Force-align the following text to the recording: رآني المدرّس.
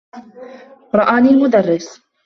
رآني 0.95 1.29
المدرّس. 1.29 2.01